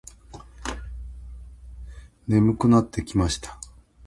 [2.27, 3.59] 眠くなってきました。